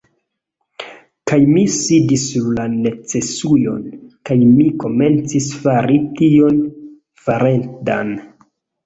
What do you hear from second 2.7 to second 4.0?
necesujon,